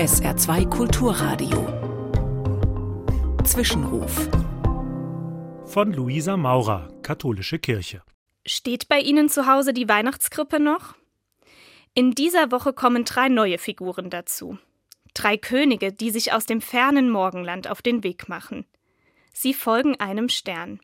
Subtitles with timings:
[0.00, 1.68] SR2 Kulturradio.
[3.44, 4.30] Zwischenruf.
[5.66, 8.02] Von Luisa Maurer, Katholische Kirche.
[8.46, 10.94] Steht bei Ihnen zu Hause die Weihnachtskrippe noch?
[11.92, 14.56] In dieser Woche kommen drei neue Figuren dazu.
[15.12, 18.64] Drei Könige, die sich aus dem fernen Morgenland auf den Weg machen.
[19.34, 20.80] Sie folgen einem Stern.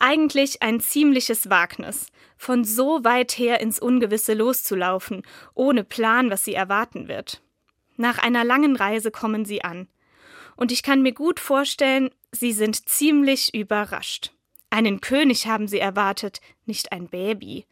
[0.00, 5.22] Eigentlich ein ziemliches Wagnis, von so weit her ins Ungewisse loszulaufen,
[5.54, 7.43] ohne Plan, was sie erwarten wird.
[7.96, 9.88] Nach einer langen Reise kommen sie an.
[10.56, 14.32] Und ich kann mir gut vorstellen, sie sind ziemlich überrascht.
[14.70, 17.66] Einen König haben sie erwartet, nicht ein Baby.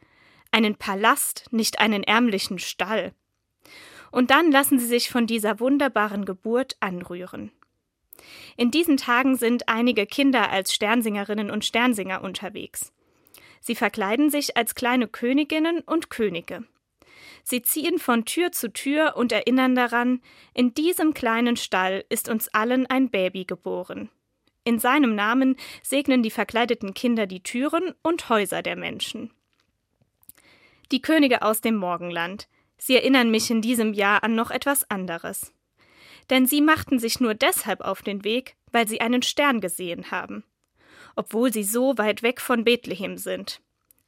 [0.50, 3.12] Einen Palast, nicht einen ärmlichen Stall.
[4.10, 7.50] Und dann lassen sie sich von dieser wunderbaren Geburt anrühren.
[8.56, 12.92] In diesen Tagen sind einige Kinder als Sternsingerinnen und Sternsinger unterwegs.
[13.60, 16.64] Sie verkleiden sich als kleine Königinnen und Könige.
[17.42, 20.20] Sie ziehen von Tür zu Tür und erinnern daran,
[20.54, 24.10] in diesem kleinen Stall ist uns allen ein Baby geboren.
[24.64, 29.32] In seinem Namen segnen die verkleideten Kinder die Türen und Häuser der Menschen.
[30.92, 32.48] Die Könige aus dem Morgenland.
[32.78, 35.52] Sie erinnern mich in diesem Jahr an noch etwas anderes
[36.30, 40.44] denn sie machten sich nur deshalb auf den Weg, weil sie einen Stern gesehen haben,
[41.16, 43.60] obwohl sie so weit weg von Bethlehem sind.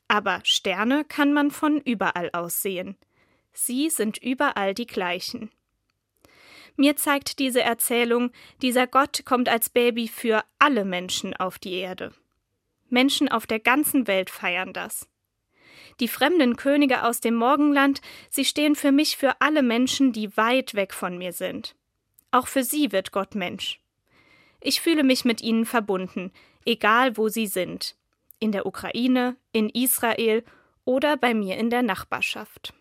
[0.08, 2.96] Aber Sterne kann man von überall aus sehen.
[3.52, 5.50] Sie sind überall die gleichen.
[6.76, 12.12] Mir zeigt diese Erzählung, dieser Gott kommt als Baby für alle Menschen auf die Erde.
[12.88, 15.08] Menschen auf der ganzen Welt feiern das.
[16.00, 20.74] Die fremden Könige aus dem Morgenland, sie stehen für mich für alle Menschen, die weit
[20.74, 21.76] weg von mir sind.
[22.32, 23.80] Auch für sie wird Gott Mensch.
[24.60, 26.32] Ich fühle mich mit ihnen verbunden,
[26.64, 27.94] egal wo sie sind.
[28.44, 30.44] In der Ukraine, in Israel
[30.84, 32.74] oder bei mir in der Nachbarschaft.